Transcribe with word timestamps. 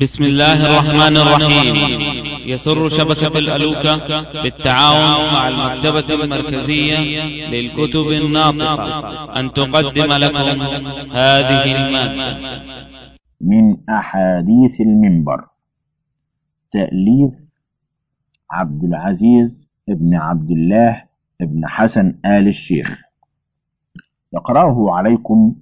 بسم 0.00 0.24
الله 0.24 0.66
الرحمن 0.66 1.16
الرحيم. 1.16 1.76
يسر 2.46 2.88
شبكة 2.88 3.38
الألوكة 3.38 3.96
بالتعاون 4.42 5.32
مع 5.34 5.48
المكتبة 5.48 6.24
المركزية 6.24 6.98
للكتب 7.48 8.06
الناطقة. 8.22 9.40
أن 9.40 9.52
تقدم 9.52 10.12
لكم 10.12 10.62
هذه 11.12 11.64
المادة. 11.76 12.38
من 13.40 13.76
أحاديث 13.90 14.80
المنبر. 14.80 15.44
تأليف 16.72 17.32
عبد 18.50 18.84
العزيز 18.84 19.68
ابن 19.88 20.14
عبد 20.14 20.50
الله 20.50 21.02
ابن 21.40 21.66
حسن 21.66 22.14
آل 22.24 22.48
الشيخ. 22.48 23.00
يقرأه 24.34 24.86
عليكم 24.90 25.54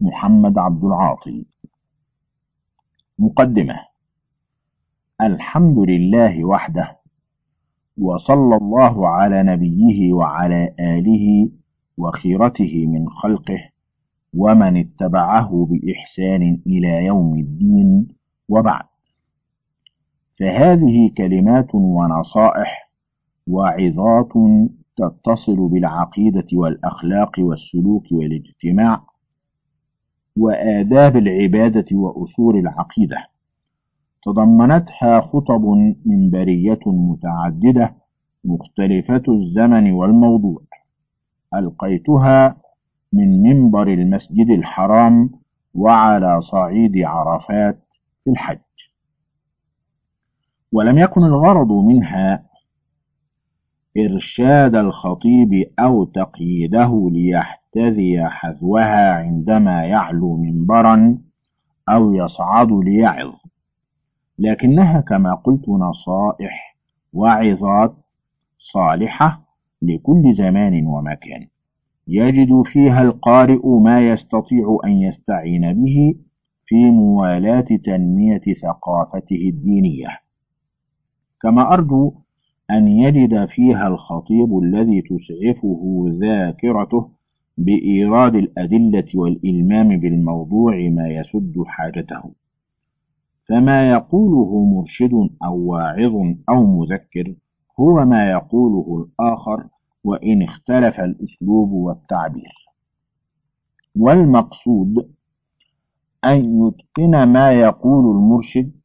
محمد 0.00 0.58
عبد 0.58 0.84
العاطي. 0.84 1.44
مقدمة. 3.20 3.74
الحمد 5.20 5.78
لله 5.78 6.44
وحده 6.44 6.98
وصلى 7.98 8.56
الله 8.56 9.08
على 9.08 9.42
نبيه 9.42 10.12
وعلى 10.12 10.74
آله 10.80 11.50
وخيرته 11.98 12.86
من 12.86 13.08
خلقه 13.08 13.68
ومن 14.34 14.76
اتبعه 14.76 15.68
بإحسان 15.70 16.60
إلى 16.66 17.04
يوم 17.04 17.38
الدين 17.38 18.08
وبعد. 18.48 18.84
فهذه 20.38 21.10
كلمات 21.16 21.74
ونصائح 21.74 22.90
وعظات 23.46 24.32
تتصل 24.96 25.68
بالعقيدة 25.68 26.46
والأخلاق 26.52 27.32
والسلوك 27.38 28.04
والاجتماع 28.12 29.09
وآداب 30.36 31.16
العبادة 31.16 31.86
وأصول 31.92 32.56
العقيدة. 32.56 33.16
تضمنتها 34.24 35.20
خطب 35.20 35.64
منبرية 36.06 36.80
متعددة 36.86 37.94
مختلفة 38.44 39.22
الزمن 39.28 39.92
والموضوع. 39.92 40.62
ألقيتها 41.54 42.56
من 43.12 43.42
منبر 43.42 43.88
المسجد 43.88 44.50
الحرام 44.50 45.30
وعلى 45.74 46.40
صعيد 46.42 46.92
عرفات 47.04 47.84
في 48.24 48.30
الحج. 48.30 48.58
ولم 50.72 50.98
يكن 50.98 51.24
الغرض 51.24 51.72
منها 51.72 52.49
إرشاد 53.98 54.74
الخطيب 54.74 55.70
أو 55.78 56.04
تقييده 56.04 57.10
ليحتذي 57.12 58.24
حذوها 58.24 59.12
عندما 59.12 59.84
يعلو 59.84 60.36
منبرا 60.36 61.18
أو 61.88 62.14
يصعد 62.14 62.72
ليعظ. 62.72 63.32
لكنها 64.38 65.00
كما 65.00 65.34
قلت 65.34 65.68
نصائح 65.68 66.76
وعظات 67.12 67.94
صالحة 68.58 69.42
لكل 69.82 70.34
زمان 70.34 70.86
ومكان. 70.86 71.46
يجد 72.08 72.62
فيها 72.62 73.02
القارئ 73.02 73.66
ما 73.66 74.00
يستطيع 74.00 74.78
أن 74.84 74.90
يستعين 74.90 75.84
به 75.84 76.14
في 76.66 76.90
موالاة 76.90 77.66
تنمية 77.84 78.42
ثقافته 78.62 79.48
الدينية. 79.48 80.20
كما 81.42 81.72
أرجو 81.72 82.14
أن 82.70 82.88
يجد 82.88 83.48
فيها 83.48 83.88
الخطيب 83.88 84.58
الذي 84.58 85.02
تسعفه 85.02 86.04
ذاكرته 86.20 87.08
بإيراد 87.58 88.34
الأدلة 88.34 89.06
والإلمام 89.14 90.00
بالموضوع 90.00 90.76
ما 90.76 91.08
يسد 91.08 91.54
حاجته. 91.66 92.22
فما 93.48 93.90
يقوله 93.90 94.64
مرشد 94.64 95.30
أو 95.44 95.58
واعظ 95.58 96.14
أو 96.48 96.66
مذكر 96.80 97.34
هو 97.80 98.04
ما 98.04 98.30
يقوله 98.30 99.06
الآخر 99.06 99.64
وإن 100.04 100.42
اختلف 100.42 101.00
الأسلوب 101.00 101.70
والتعبير. 101.70 102.52
والمقصود 103.96 105.10
أن 106.24 106.66
يتقن 106.66 107.22
ما 107.22 107.52
يقول 107.52 108.16
المرشد 108.16 108.79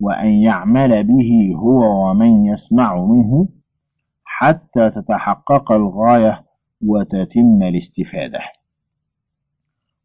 وأن 0.00 0.28
يعمل 0.28 1.04
به 1.04 1.54
هو 1.56 2.10
ومن 2.10 2.44
يسمع 2.46 2.96
منه 3.04 3.48
حتى 4.24 4.90
تتحقق 4.90 5.72
الغاية 5.72 6.44
وتتم 6.86 7.62
الاستفادة. 7.62 8.40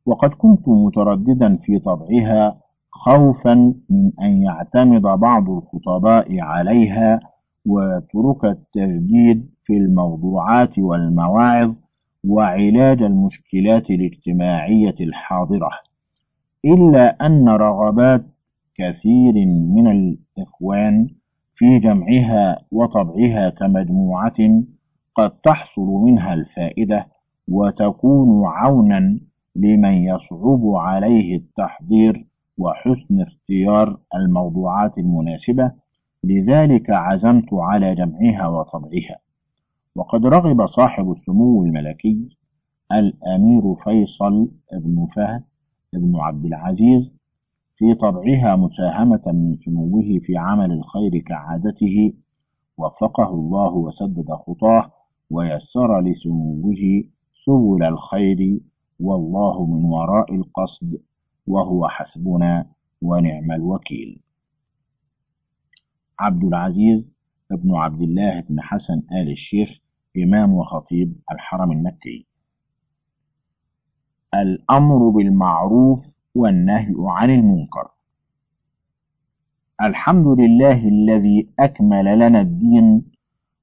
وقد 0.06 0.30
كنت 0.30 0.68
مترددا 0.68 1.58
في 1.58 1.80
طبعها 1.80 2.58
خوفا 2.92 3.54
من 3.90 4.12
أن 4.22 4.42
يعتمد 4.44 5.02
بعض 5.02 5.50
الخطباء 5.50 6.40
عليها 6.40 7.20
ويترك 7.68 8.46
التجديد 8.46 9.50
في 9.64 9.74
الموضوعات 9.78 10.80
والمواعظ 10.80 11.74
وعلاج 12.28 13.02
المشكلات 13.02 13.90
الاجتماعية 13.90 14.96
الحاضرة 15.00 15.70
إلا 16.66 17.26
أن 17.26 17.50
رغبات 17.50 18.26
كثير 18.78 19.34
من 19.46 19.88
الإخوان 19.88 21.08
في 21.56 21.80
جمعها 21.80 22.66
وطبعها 22.72 23.50
كمجموعة 23.50 24.64
قد 25.16 25.32
تحصل 25.32 25.82
منها 26.06 26.34
الفائدة 26.34 27.08
وتكون 27.48 28.46
عونا 28.46 29.20
لمن 29.56 29.94
يصعب 29.94 30.62
عليه 30.66 31.36
التحضير 31.36 32.26
وحسن 32.58 33.22
اختيار 33.22 34.00
الموضوعات 34.16 34.98
المناسبة. 34.98 35.72
لذلك 36.24 36.90
عزمت 36.90 37.54
على 37.54 37.96
جمعها 37.96 38.48
وطبعها. 38.48 39.18
وقد 39.96 40.26
رغب 40.26 40.66
صاحب 40.66 41.12
السمو 41.12 41.64
الملكي 41.64 42.30
الأمير 42.92 43.76
فيصل 43.76 44.52
بن 44.74 45.08
فهد 45.16 45.44
بن 45.94 46.16
عبد 46.16 46.46
العزيز 46.46 47.14
في 47.78 47.94
طبعها 47.96 48.56
مساهمة 48.56 49.22
من 49.26 49.56
سموه 49.58 50.20
في 50.22 50.38
عمل 50.38 50.72
الخير 50.72 51.20
كعادته 51.20 52.14
وفقه 52.78 53.30
الله 53.30 53.74
وسدد 53.74 54.32
خطاه 54.32 54.92
ويسر 55.30 56.02
لسموه 56.02 57.04
سبل 57.46 57.84
الخير 57.84 58.60
والله 59.00 59.66
من 59.66 59.86
وراء 59.86 60.36
القصد 60.36 61.02
وهو 61.48 61.88
حسبنا 61.88 62.66
ونعم 63.02 63.52
الوكيل. 63.52 64.22
عبد 66.20 66.44
العزيز 66.44 67.12
ابن 67.52 67.76
عبد 67.76 68.02
الله 68.02 68.40
بن 68.42 68.62
حسن 68.62 69.02
آل 69.12 69.32
الشيخ 69.32 69.70
إمام 70.18 70.54
وخطيب 70.54 71.16
الحرم 71.32 71.72
المكي. 71.72 72.28
الأمر 74.34 75.10
بالمعروف 75.10 76.15
والنهي 76.36 76.94
عن 77.00 77.30
المنكر. 77.30 77.88
الحمد 79.82 80.28
لله 80.28 80.88
الذي 80.88 81.50
أكمل 81.60 82.20
لنا 82.20 82.42
الدين 82.42 83.06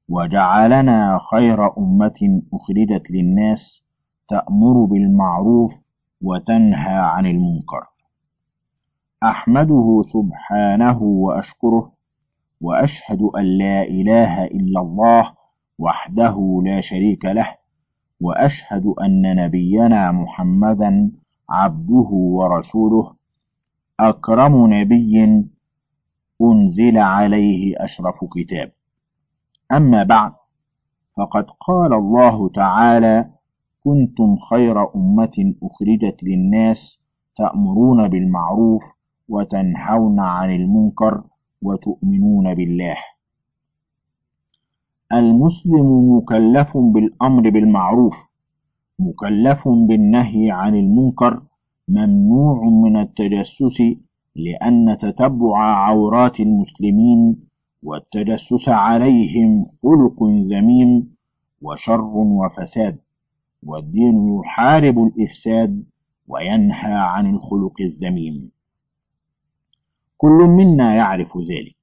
وجعلنا 0.08 1.18
خير 1.30 1.78
أمة 1.78 2.42
أخرجت 2.54 3.10
للناس 3.10 3.84
تأمر 4.28 4.84
بالمعروف 4.84 5.72
وتنهى 6.22 6.94
عن 6.98 7.26
المنكر. 7.26 7.86
أحمده 9.22 10.02
سبحانه 10.12 11.02
وأشكره 11.02 11.92
وأشهد 12.60 13.22
أن 13.22 13.44
لا 13.58 13.82
إله 13.82 14.44
إلا 14.44 14.80
الله 14.80 15.32
وحده 15.78 16.62
لا 16.64 16.80
شريك 16.80 17.24
له 17.24 17.48
وأشهد 18.20 18.86
أن 18.86 19.36
نبينا 19.36 20.12
محمدا 20.12 21.10
عبده 21.52 22.10
ورسوله. 22.38 23.14
أكرم 24.00 24.74
نبي 24.74 25.44
أنزل 26.42 26.98
عليه 26.98 27.74
أشرف 27.84 28.24
كتاب. 28.34 28.72
أما 29.72 30.02
بعد 30.02 30.32
فقد 31.16 31.46
قال 31.60 31.92
الله 31.92 32.48
تعالى 32.48 33.30
كنتم 33.84 34.36
خير 34.50 34.94
أمة 34.94 35.54
أخرجت 35.62 36.22
للناس 36.22 36.98
تأمرون 37.36 38.08
بالمعروف 38.08 38.82
وتنهون 39.28 40.20
عن 40.20 40.50
المنكر 40.54 41.24
وتؤمنون 41.62 42.54
بالله. 42.54 42.96
المسلم 45.12 46.16
مكلف 46.16 46.76
بالأمر 46.76 47.50
بالمعروف. 47.50 48.14
مكلف 48.98 49.68
بالنهي 49.68 50.50
عن 50.50 50.74
المنكر 50.74 51.42
ممنوع 51.88 52.64
من 52.64 52.96
التجسس 52.96 53.82
لأن 54.36 54.98
تتبع 55.00 55.58
عورات 55.58 56.40
المسلمين 56.40 57.36
والتجسس 57.82 58.68
عليهم 58.68 59.66
خلق 59.82 60.22
ذميم 60.22 61.14
وشر 61.62 62.00
وفساد. 62.14 62.98
والدين 63.62 64.38
يحارب 64.38 64.98
الإفساد 64.98 65.84
وينهى 66.28 66.92
عن 66.92 67.34
الخلق 67.34 67.80
الذميم. 67.80 68.50
كل 70.16 70.38
منا 70.58 70.94
يعرف 70.94 71.38
ذلك. 71.38 71.76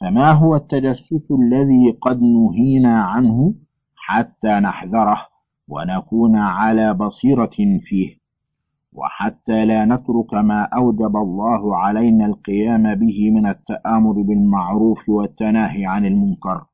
فما 0.00 0.32
هو 0.32 0.56
التجسس 0.56 1.30
الذي 1.30 1.90
قد 2.00 2.22
نهينا 2.22 3.02
عنه 3.02 3.54
حتى 3.96 4.48
نحذره 4.48 5.26
ونكون 5.68 6.36
على 6.36 6.94
بصيرة 6.94 7.78
فيه. 7.80 8.18
وحتى 8.92 9.64
لا 9.64 9.84
نترك 9.84 10.34
ما 10.34 10.62
أوجب 10.62 11.16
الله 11.16 11.76
علينا 11.76 12.26
القيام 12.26 12.94
به 12.94 13.30
من 13.30 13.46
التآمر 13.46 14.12
بالمعروف 14.12 15.08
والتناهي 15.08 15.86
عن 15.86 16.06
المنكر. 16.06 16.64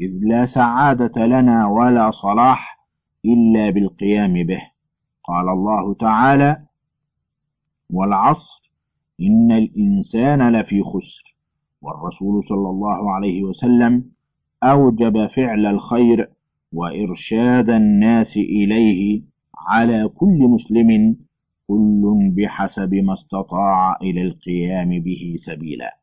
إذ 0.00 0.10
لا 0.22 0.46
سعادة 0.46 1.26
لنا 1.26 1.66
ولا 1.66 2.10
صلاح 2.10 2.86
إلا 3.24 3.70
بالقيام 3.70 4.32
به. 4.32 4.62
قال 5.24 5.48
الله 5.48 5.94
تعالى 5.94 6.62
والعصر 7.92 8.70
إن 9.20 9.52
الإنسان 9.52 10.52
لفي 10.52 10.82
خسر. 10.82 11.36
والرسول 11.82 12.44
صلى 12.44 12.70
الله 12.70 13.12
عليه 13.12 13.42
وسلم 13.42 14.04
أوجب 14.62 15.26
فعل 15.26 15.66
الخير 15.66 16.30
وإرشاد 16.76 17.70
الناس 17.70 18.36
إليه 18.36 19.22
على 19.68 20.08
كل 20.08 20.38
مسلم 20.38 21.16
كل 21.68 22.32
بحسب 22.36 22.94
ما 22.94 23.14
استطاع 23.14 23.96
إلى 24.02 24.22
القيام 24.22 24.88
به 25.00 25.36
سبيلا. 25.38 25.96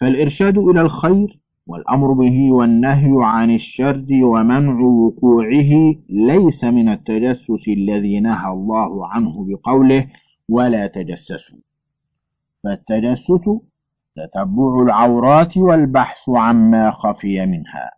فالإرشاد 0.00 0.58
إلى 0.58 0.80
الخير 0.80 1.40
والأمر 1.66 2.12
به 2.12 2.52
والنهي 2.52 3.12
عن 3.16 3.54
الشر 3.54 4.06
ومنع 4.24 4.80
وقوعه 4.80 5.94
ليس 6.08 6.64
من 6.64 6.88
التجسس 6.88 7.68
الذي 7.68 8.20
نهى 8.20 8.52
الله 8.52 9.06
عنه 9.06 9.46
بقوله 9.46 10.06
ولا 10.48 10.86
تجسسوا. 10.86 11.58
فالتجسس 12.64 13.44
تتبع 14.16 14.82
العورات 14.82 15.56
والبحث 15.56 16.28
عما 16.28 16.90
خفي 16.90 17.46
منها. 17.46 17.90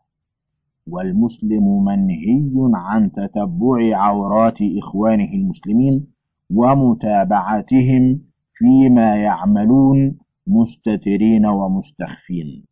والمسلم 0.86 1.84
منهي 1.84 2.50
عن 2.74 3.12
تتبع 3.12 3.96
عورات 3.96 4.58
إخوانه 4.78 5.32
المسلمين 5.32 6.06
ومتابعتهم 6.54 8.20
فيما 8.54 9.16
يعملون 9.16 10.18
مستترين 10.46 11.46
ومستخفين. 11.46 12.64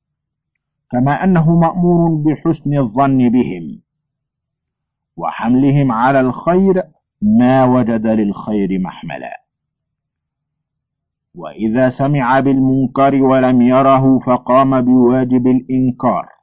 كما 0.90 1.24
أنه 1.24 1.58
مأمور 1.58 2.14
بحسن 2.14 2.78
الظن 2.78 3.28
بهم 3.28 3.80
وحملهم 5.16 5.92
على 5.92 6.20
الخير 6.20 6.82
ما 7.22 7.64
وجد 7.64 8.06
للخير 8.06 8.78
محملا. 8.78 9.44
وإذا 11.34 11.88
سمع 11.88 12.40
بالمنكر 12.40 13.22
ولم 13.22 13.62
يره 13.62 14.18
فقام 14.18 14.80
بواجب 14.80 15.46
الإنكار. 15.46 16.33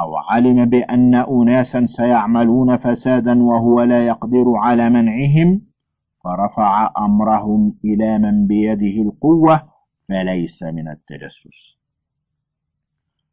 أو 0.00 0.16
علم 0.16 0.64
بأن 0.64 1.14
أناسا 1.14 1.86
سيعملون 1.86 2.76
فسادا 2.76 3.42
وهو 3.42 3.82
لا 3.82 4.06
يقدر 4.06 4.44
على 4.56 4.90
منعهم 4.90 5.60
فرفع 6.24 6.92
أمرهم 6.98 7.74
إلى 7.84 8.18
من 8.18 8.46
بيده 8.46 9.02
القوة 9.02 9.62
فليس 10.08 10.62
من 10.62 10.88
التجسس. 10.88 11.78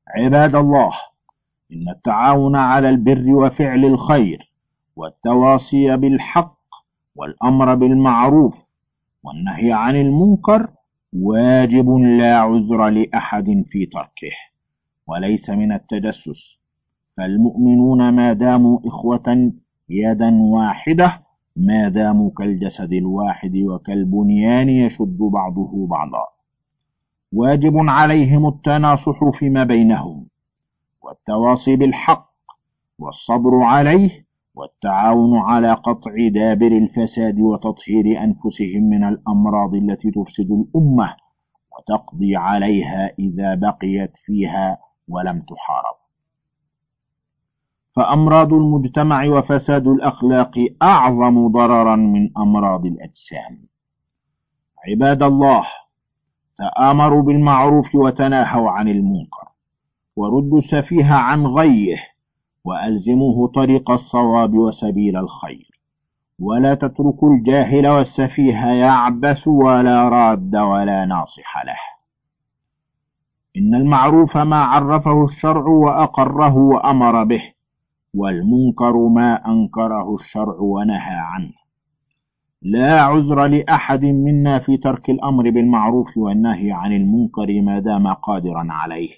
عباد 0.08 0.56
الله 0.56 0.92
إن 1.74 1.90
التعاون 1.90 2.56
على 2.56 2.90
البر 2.90 3.30
وفعل 3.30 3.86
الخير 3.86 4.52
والتواصي 4.96 5.98
بالحق 5.98 6.58
والأمر 7.16 7.76
بالمعروف 7.76 8.56
والنهي 9.24 9.74
عن 9.74 9.96
المنكر 9.96 10.70
واجب 11.14 11.90
لا 11.90 12.38
عذر 12.38 12.90
لأحد 12.90 13.64
في 13.70 13.86
تركه 13.86 14.36
وليس 15.08 15.50
من 15.50 15.72
التجسس. 15.72 16.57
فالمؤمنون 17.18 18.10
ما 18.10 18.34
داموا 18.34 18.80
إخوة 18.86 19.52
يدا 19.90 20.42
واحدة 20.42 21.22
ما 21.56 21.90
داموا 21.90 22.32
كالجسد 22.38 22.94
الواحد 22.94 23.56
وكالبنيان 23.58 24.70
يشد 24.70 25.18
بعضه 25.18 25.88
بعضا. 25.88 26.26
واجب 27.34 27.74
عليهم 27.78 28.48
التناصح 28.48 29.30
فيما 29.40 29.64
بينهم 29.64 30.28
والتواصي 31.04 31.76
بالحق 31.76 32.28
والصبر 33.00 33.64
عليه 33.64 34.26
والتعاون 34.56 35.38
على 35.38 35.74
قطع 35.74 36.12
دابر 36.34 36.68
الفساد 36.68 37.40
وتطهير 37.40 38.24
أنفسهم 38.24 38.84
من 38.90 39.04
الأمراض 39.04 39.74
التي 39.74 40.12
تفسد 40.12 40.52
الأمة 40.52 41.16
وتقضي 41.72 42.36
عليها 42.36 43.12
إذا 43.20 43.56
بقيت 43.56 44.12
فيها 44.26 44.78
ولم 45.08 45.42
تحارب. 45.42 45.97
فأمراض 47.98 48.54
المجتمع 48.54 49.26
وفساد 49.26 49.88
الأخلاق 49.88 50.52
أعظم 50.82 51.48
ضررا 51.48 51.96
من 51.96 52.38
أمراض 52.38 52.86
الأجسام. 52.86 53.58
عباد 54.88 55.24
الله 55.24 55.64
تآمروا 56.58 57.22
بالمعروف 57.22 57.96
وتناهوا 57.96 58.70
عن 58.70 58.88
المنكر 58.88 59.48
وردوا 60.16 60.58
السفيه 60.58 61.14
عن 61.14 61.46
غيه 61.46 61.98
وألزموه 62.66 63.48
طريق 63.48 63.92
الصواب 63.92 64.54
وسبيل 64.54 65.18
الخير. 65.18 65.70
ولا 66.40 66.76
تتركوا 66.76 67.34
الجاهل 67.34 67.88
والسفيه 67.88 68.66
يعبث 68.66 69.48
ولا 69.48 70.10
راد 70.10 70.56
ولا 70.56 71.06
ناصح 71.06 71.66
له. 71.66 71.80
إن 73.58 73.76
المعروف 73.76 74.38
ما 74.38 74.64
عرفه 74.64 75.24
الشرع 75.24 75.68
وأقره 75.68 76.56
وأمر 76.58 77.24
به 77.24 77.57
والمنكر 78.18 79.08
ما 79.08 79.36
أنكره 79.36 80.14
الشرع 80.14 80.60
ونهى 80.60 81.20
عنه. 81.32 81.54
لا 82.62 83.02
عذر 83.02 83.46
لأحد 83.46 84.06
منا 84.06 84.60
في 84.60 84.78
ترك 84.78 85.10
الأمر 85.10 85.50
بالمعروف 85.50 86.18
والنهي 86.18 86.72
عن 86.72 86.94
المنكر 86.94 87.62
ما 87.62 87.80
دام 87.80 88.08
قادرا 88.08 88.68
عليه. 88.70 89.10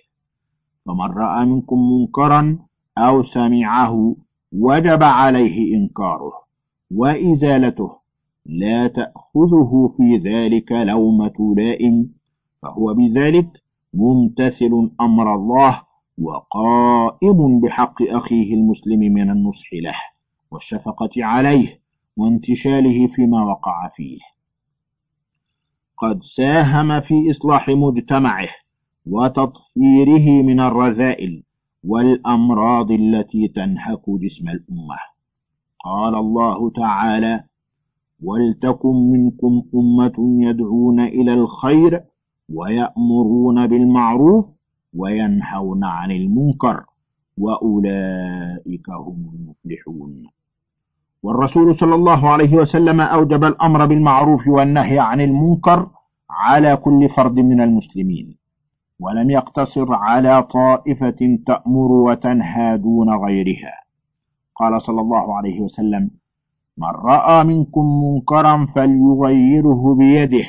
فمن 0.86 1.12
رأى 1.12 1.46
منكم 1.46 1.78
منكرا 1.78 2.60
أو 2.98 3.24
سمعه 3.24 4.16
وجب 4.54 5.04
عليه 5.04 5.76
إنكاره 5.76 6.34
وإزالته 6.92 7.90
لا 8.46 8.88
تأخذه 8.88 9.94
في 9.98 10.18
ذلك 10.18 10.72
لومة 10.72 11.56
لائم 11.58 12.10
فهو 12.62 12.94
بذلك 12.94 13.48
ممتثل 13.94 14.92
أمر 15.02 15.36
الله 15.36 15.82
وقائم 16.22 17.60
بحق 17.60 18.02
أخيه 18.02 18.54
المسلم 18.54 19.00
من 19.00 19.30
النصح 19.30 19.74
له 19.74 19.96
والشفقة 20.52 21.10
عليه 21.18 21.80
وانتشاله 22.18 23.08
فيما 23.08 23.44
وقع 23.44 23.90
فيه. 23.96 24.20
قد 25.98 26.20
ساهم 26.38 27.00
في 27.02 27.32
إصلاح 27.32 27.70
مجتمعه 27.70 28.50
وتطهيره 29.06 30.44
من 30.44 30.60
الرذائل 30.60 31.44
والأمراض 31.84 32.92
التي 32.92 33.48
تنهك 33.48 34.10
جسم 34.10 34.50
الأمة. 34.50 34.98
قال 35.86 36.16
الله 36.16 36.70
تعالى 36.70 37.44
ولتكن 38.24 38.96
منكم 39.12 39.64
أمة 39.76 40.44
يدعون 40.50 41.00
إلى 41.00 41.34
الخير 41.34 42.04
ويأمرون 42.54 43.68
بالمعروف 43.68 44.59
وينهون 44.98 45.84
عن 45.84 46.12
المنكر 46.12 46.84
وأولئك 47.38 48.90
هم 48.90 49.32
المفلحون. 49.34 50.24
والرسول 51.24 51.76
صلى 51.76 51.96
الله 51.96 52.30
عليه 52.30 52.56
وسلم 52.56 53.02
أوجب 53.02 53.44
الأمر 53.44 53.86
بالمعروف 53.86 54.48
والنهي 54.48 55.00
عن 55.00 55.22
المنكر 55.22 55.90
على 56.30 56.78
كل 56.78 57.10
فرد 57.10 57.36
من 57.40 57.62
المسلمين 57.62 58.38
ولم 59.00 59.30
يقتصر 59.30 59.94
على 59.94 60.44
طائفة 60.44 61.40
تأمر 61.48 61.92
وتنهى 61.92 62.78
دون 62.78 63.10
غيرها. 63.10 63.74
قال 64.56 64.82
صلى 64.82 65.02
الله 65.02 65.38
عليه 65.38 65.60
وسلم 65.62 66.10
من 66.78 66.88
رأى 66.88 67.44
منكم 67.44 67.86
منكرا 68.04 68.68
فليغيره 68.76 69.96
بيده 69.96 70.46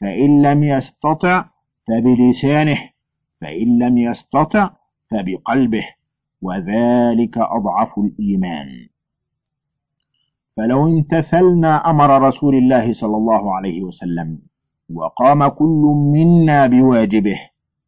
فإن 0.00 0.42
لم 0.42 0.64
يستطع 0.64 1.44
فبلسانه 1.88 2.78
فإن 3.46 3.78
لم 3.78 3.98
يستطع 3.98 4.70
فبقلبه 5.10 5.84
وذلك 6.42 7.38
أضعف 7.38 7.98
الإيمان. 7.98 8.88
فلو 10.56 10.86
امتثلنا 10.86 11.90
أمر 11.90 12.22
رسول 12.22 12.54
الله 12.54 12.92
صلى 12.92 13.16
الله 13.16 13.54
عليه 13.54 13.82
وسلم 13.82 14.38
وقام 14.94 15.48
كل 15.48 15.94
منا 16.14 16.66
بواجبه 16.66 17.38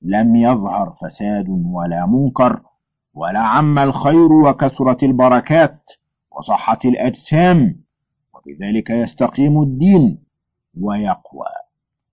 لم 0.03 0.37
يظهر 0.37 0.97
فساد 1.03 1.47
ولا 1.49 2.07
منكر 2.07 2.61
ولعم 3.15 3.79
الخير 3.79 4.33
وكثرت 4.33 5.03
البركات 5.03 5.81
وصحت 6.39 6.85
الأجسام 6.85 7.77
وبذلك 8.35 8.91
يستقيم 8.91 9.63
الدين 9.63 10.19
ويقوى 10.81 11.53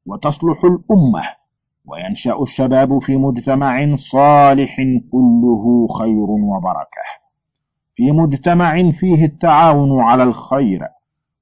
وتصلح 0.06 0.64
الأمة. 0.64 1.45
وينشأ 1.88 2.42
الشباب 2.42 3.00
في 3.00 3.18
مجتمع 3.18 3.96
صالح 3.96 4.75
كله 5.12 5.88
خير 6.00 6.30
وبركة. 6.30 7.06
في 7.96 8.12
مجتمع 8.12 8.92
فيه 8.92 9.25
التعاون 9.25 10.01
على 10.01 10.24
الخير 10.24 10.80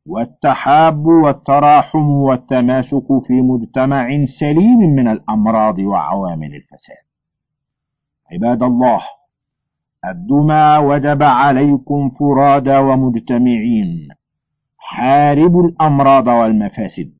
والتحاب 0.06 1.06
والتراحم 1.06 2.10
والتماسك 2.10 3.08
في 3.28 3.34
مجتمع 3.34 4.26
سليم 4.40 4.80
من 4.80 5.08
الأمراض 5.08 5.80
وعوامل 5.80 6.56
الفساد. 6.56 7.04
عباد 8.32 8.64
الله 8.64 9.02
أدوا 10.06 10.44
ما 10.44 10.80
وجب 10.80 11.24
عليكم 11.24 12.10
فرادى 12.10 12.78
ومجتمعين 12.78 14.08
حاربوا 14.78 15.64
الأمراض 15.68 16.28
والمفاسد. 16.28 17.14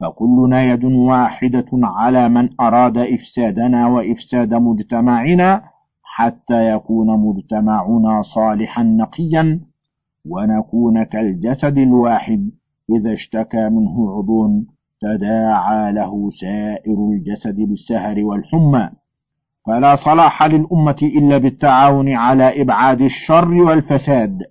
فكلنا 0.00 0.62
يد 0.62 0.84
واحدة 0.84 1.66
على 1.72 2.28
من 2.28 2.48
أراد 2.60 2.98
إفسادنا 2.98 3.88
وإفساد 3.88 4.54
مجتمعنا 4.54 5.62
حتى 6.02 6.70
يكون 6.74 7.18
مجتمعنا 7.18 8.22
صالحا 8.22 8.82
نقيا 8.82 9.60
ونكون 10.26 11.02
كالجسد 11.02 11.78
الواحد 11.78 12.50
إذا 12.96 13.12
اشتكى 13.12 13.68
منه 13.68 14.10
عضو 14.10 14.48
تداعى 15.00 15.92
له 15.92 16.30
سائر 16.30 17.08
الجسد 17.12 17.56
بالسهر 17.56 18.24
والحمى. 18.24 18.90
فلا 19.66 19.94
صلاح 19.94 20.42
للأمة 20.42 20.96
إلا 21.02 21.38
بالتعاون 21.38 22.12
على 22.12 22.62
إبعاد 22.62 23.00
الشر 23.00 23.52
والفساد. 23.52 24.42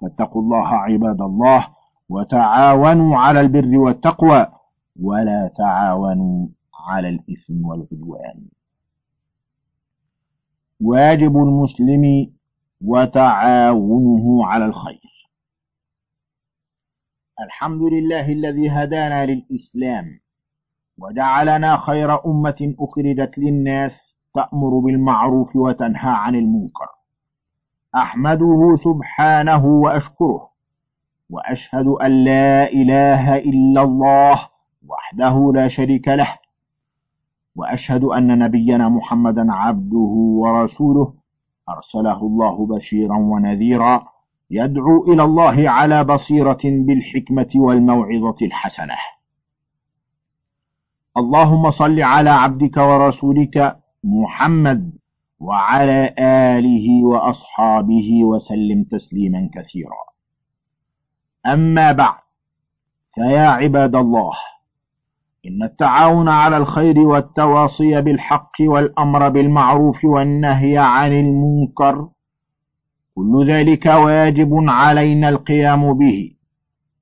فاتقوا 0.00 0.42
الله 0.42 0.68
عباد 0.68 1.20
الله 1.20 1.66
وتعاونوا 2.08 3.16
على 3.16 3.40
البر 3.40 3.78
والتقوى. 3.78 4.46
ولا 5.02 5.50
تعاونوا 5.58 6.48
على 6.88 7.08
الإثم 7.08 7.66
والعدوان. 7.66 8.48
واجب 10.80 11.36
المسلم 11.36 12.32
وتعاونه 12.84 14.46
على 14.46 14.64
الخير. 14.66 15.30
الحمد 17.40 17.82
لله 17.82 18.32
الذي 18.32 18.70
هدانا 18.70 19.26
للإسلام 19.26 20.20
وجعلنا 20.98 21.76
خير 21.76 22.26
أمة 22.26 22.74
أخرجت 22.80 23.38
للناس 23.38 24.18
تأمر 24.34 24.78
بالمعروف 24.78 25.56
وتنهى 25.56 26.10
عن 26.10 26.34
المنكر. 26.34 26.88
أحمده 27.94 28.76
سبحانه 28.76 29.66
وأشكره 29.66 30.50
وأشهد 31.30 31.86
أن 31.86 32.24
لا 32.24 32.72
إله 32.72 33.36
إلا 33.38 33.82
الله 33.82 34.48
وحده 34.88 35.52
لا 35.54 35.68
شريك 35.68 36.08
له 36.08 36.38
وأشهد 37.56 38.04
أن 38.04 38.38
نبينا 38.38 38.88
محمدا 38.88 39.52
عبده 39.52 40.14
ورسوله. 40.42 41.14
أرسله 41.68 42.20
الله 42.26 42.66
بشيرا 42.66 43.16
ونذيرا 43.16 44.08
يدعو 44.50 45.04
إلى 45.04 45.22
الله 45.22 45.70
على 45.70 46.04
بصيرة 46.04 46.60
بالحكمة 46.64 47.48
والموعظة 47.54 48.36
الحسنة. 48.42 48.96
اللهم 51.16 51.70
صل 51.70 52.00
على 52.02 52.30
عبدك 52.30 52.76
ورسولك 52.76 53.76
محمد 54.04 54.92
وعلى 55.40 56.14
آله 56.18 57.04
وأصحابه 57.04 58.24
وسلم 58.24 58.84
تسليما 58.84 59.50
كثيرا. 59.54 60.02
أما 61.46 61.92
بعد 61.92 62.20
فيا 63.14 63.48
عباد 63.48 63.94
الله 63.94 64.32
إن 65.48 65.62
التعاون 65.62 66.28
على 66.28 66.56
الخير 66.56 66.98
والتواصي 66.98 68.00
بالحق 68.00 68.52
والأمر 68.60 69.28
بالمعروف 69.28 70.04
والنهي 70.04 70.78
عن 70.78 71.12
المنكر 71.12 72.08
كل 73.14 73.44
ذلك 73.46 73.86
واجب 73.86 74.50
علينا 74.68 75.28
القيام 75.28 75.98
به. 75.98 76.32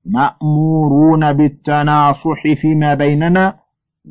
مأمورون 0.05 1.33
بالتناصح 1.33 2.53
فيما 2.61 2.93
بيننا 2.93 3.59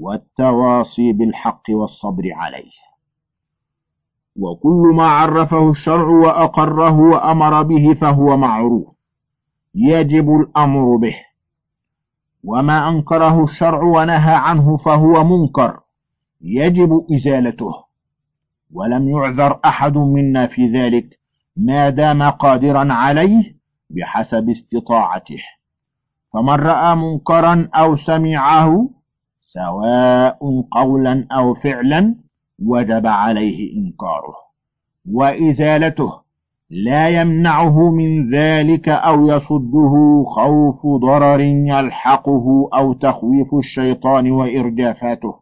والتواصي 0.00 1.12
بالحق 1.12 1.62
والصبر 1.70 2.22
عليه. 2.32 2.84
وكل 4.36 4.94
ما 4.96 5.06
عرفه 5.06 5.70
الشرع 5.70 6.08
وأقره 6.08 7.00
وأمر 7.00 7.62
به 7.62 7.94
فهو 7.94 8.36
معروف. 8.36 8.94
يجب 9.74 10.30
الأمر 10.30 10.96
به. 10.96 11.16
وما 12.44 12.88
أنكره 12.88 13.44
الشرع 13.44 13.82
ونهى 13.82 14.34
عنه 14.34 14.76
فهو 14.76 15.24
منكر. 15.24 15.80
يجب 16.40 17.06
إزالته. 17.14 17.84
ولم 18.72 19.08
يعذر 19.08 19.60
أحد 19.64 19.96
منا 19.96 20.46
في 20.46 20.68
ذلك. 20.68 21.18
ما 21.56 21.90
دام 21.90 22.22
قادرا 22.22 22.92
عليه 22.92 23.54
بحسب 23.90 24.48
استطاعته. 24.48 25.42
فمن 26.32 26.54
رأى 26.54 26.96
منكرا 26.96 27.68
أو 27.74 27.96
سمعه 27.96 28.90
سواء 29.40 30.38
قولا 30.72 31.26
أو 31.32 31.54
فعلا 31.54 32.14
وجب 32.62 33.06
عليه 33.06 33.76
إنكاره. 33.76 34.34
وإزالته. 35.12 36.23
لا 36.70 37.08
يمنعه 37.08 37.90
من 37.90 38.34
ذلك 38.34 38.88
أو 38.88 39.26
يصده 39.26 40.24
خوف 40.26 40.86
ضرر 40.86 41.40
يلحقه 41.40 42.68
أو 42.74 42.92
تخويف 42.92 43.54
الشيطان 43.54 44.30
وإرجافاته. 44.30 45.34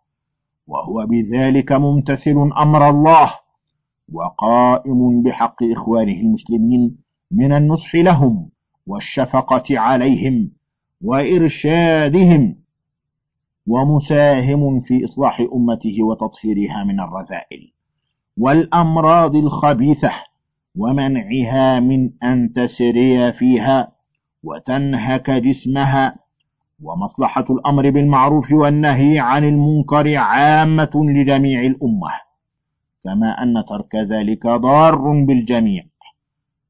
وهو 0.67 1.07
بذلك 1.07 1.73
ممتثل 1.73 2.51
أمر 2.59 2.91
الله 2.91 3.35
وقائم 4.13 5.23
بحق 5.23 5.63
إخوانه 5.63 6.13
المسلمين 6.21 6.97
من 7.31 7.53
النصح 7.53 7.95
لهم 7.95 8.49
والشفقة 8.87 9.79
عليهم 9.79 10.51
وإرشادهم 11.05 12.57
ومساهم 13.67 14.81
في 14.81 15.05
إصلاح 15.05 15.41
أمته 15.41 16.03
وتطهيرها 16.03 16.85
من 16.85 17.01
الرذائل 17.01 17.73
والأمراض 18.39 19.37
الخبيثة 19.37 20.11
ومنعها 20.79 21.81
من 21.81 22.11
أن 22.23 22.53
تسري 22.53 23.33
فيها 23.33 23.93
وتنهك 24.45 25.31
جسمها. 25.31 26.17
ومصلحة 26.83 27.45
الأمر 27.51 27.91
بالمعروف 27.91 28.53
والنهي 28.53 29.19
عن 29.19 29.45
المنكر 29.45 30.17
عامة 30.17 30.91
لجميع 30.95 31.61
الأمة. 31.61 32.11
كما 33.05 33.43
أن 33.43 33.65
ترك 33.69 33.97
ذلك 33.97 34.47
ضار 34.47 35.25
بالجميع. 35.27 35.85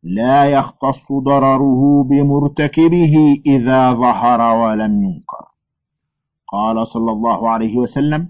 لا 0.03 0.45
يختص 0.45 1.13
ضرره 1.13 2.05
بمرتكبه 2.05 3.15
إذا 3.47 3.93
ظهر 3.93 4.41
ولم 4.41 5.05
ينكر. 5.05 5.45
قال 6.49 6.87
صلى 6.87 7.13
الله 7.13 7.51
عليه 7.51 7.77
وسلم 7.77 8.29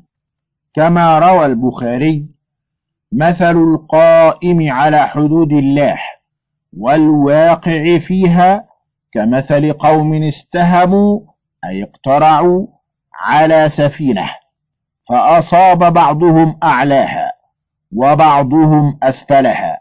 كما 0.74 1.18
روى 1.18 1.46
البخاري 1.46 2.28
مثل 3.12 3.57
القائم 3.57 4.73
على 4.73 5.07
حدود 5.07 5.52
الله 5.52 5.99
والواقع 6.78 7.99
فيها 7.99 8.64
كمثل 9.14 9.73
قوم 9.73 10.23
استهموا 10.23 11.21
أي 11.64 11.83
اقترعوا 11.83 12.66
على 13.14 13.69
سفينة 13.76 14.31
فأصاب 15.09 15.92
بعضهم 15.92 16.59
أعلاها 16.62 17.33
وبعضهم 17.97 18.99
أسفلها 19.02 19.78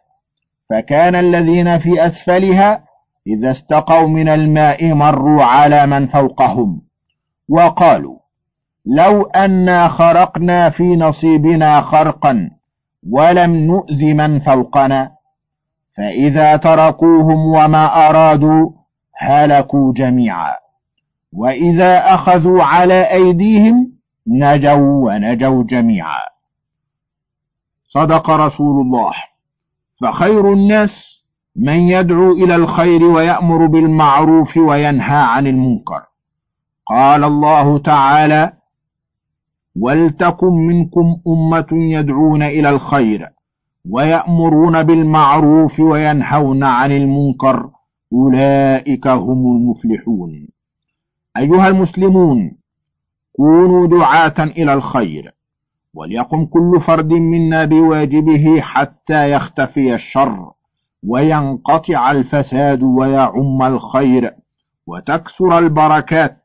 فكان 0.69 1.15
الذين 1.15 1.79
في 1.79 2.05
أسفلها 2.05 2.83
إذا 3.27 3.51
استقوا 3.51 4.07
من 4.07 4.29
الماء 4.29 4.93
مروا 4.93 5.43
على 5.43 5.87
من 5.87 6.07
فوقهم 6.07 6.81
وقالوا 7.49 8.17
لو 8.85 9.21
أنا 9.21 9.87
خرقنا 9.87 10.69
في 10.69 10.83
نصيبنا 10.83 11.81
خرقا 11.81 12.49
ولم 13.09 13.55
نؤذ 13.55 14.13
من 14.13 14.39
فوقنا. 14.39 15.11
فإذا 15.97 16.57
تركوهم 16.57 17.45
وما 17.45 18.09
أرادوا 18.09 18.69
هلكوا 19.17 19.93
جميعا. 19.93 20.53
وإذا 21.33 22.13
أخذوا 22.13 22.63
على 22.63 23.11
أيديهم 23.13 23.91
نجوا 24.27 25.11
ونجوا 25.11 25.63
جميعا. 25.63 26.31
صدق 27.87 28.29
رسول 28.29 28.81
الله. 28.81 29.13
فخير 30.01 30.53
الناس 30.53 31.23
من 31.55 31.73
يدعو 31.73 32.31
إلى 32.31 32.55
الخير 32.55 33.03
ويأمر 33.03 33.65
بالمعروف 33.65 34.57
وينهى 34.57 35.17
عن 35.17 35.47
المنكر. 35.47 36.01
قال 36.87 37.23
الله 37.23 37.77
تعالى 37.77 38.53
ولتكن 39.79 40.53
منكم 40.53 41.17
أمة 41.27 41.67
يدعون 41.71 42.43
إلى 42.43 42.69
الخير 42.69 43.27
ويأمرون 43.89 44.83
بالمعروف 44.83 45.79
وينهون 45.79 46.63
عن 46.63 46.91
المنكر 46.91 47.69
أولئك 48.13 49.07
هم 49.07 49.55
المفلحون. 49.57 50.47
أيها 51.37 51.67
المسلمون 51.67 52.51
كونوا 53.35 53.87
دعاة 53.87 54.33
إلى 54.39 54.73
الخير 54.73 55.31
وليقم 55.93 56.45
كل 56.45 56.81
فرد 56.87 57.13
منا 57.13 57.65
بواجبه 57.65 58.61
حتى 58.61 59.31
يختفي 59.31 59.93
الشر 59.93 60.51
وينقطع 61.07 62.11
الفساد 62.11 62.83
ويعم 62.83 63.61
الخير 63.61 64.31
وتكثر 64.87 65.57
البركات 65.59 66.37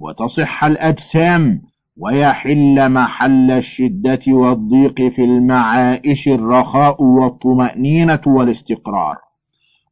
وتصح 0.00 0.64
الأجسام 0.64 1.62
ويحل 2.00 2.88
محل 2.88 3.50
الشدة 3.50 4.20
والضيق 4.28 4.94
في 4.94 5.24
المعائش 5.24 6.28
الرخاء 6.28 7.02
والطمأنينة 7.02 8.20
والاستقرار. 8.26 9.16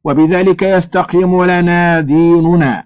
وبذلك 0.05 0.63
يستقيم 0.63 1.45
لنا 1.45 2.01
ديننا. 2.01 2.85